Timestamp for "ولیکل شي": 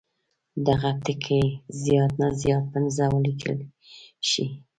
3.15-4.45